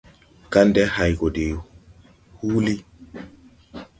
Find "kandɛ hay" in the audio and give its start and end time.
0.51-1.11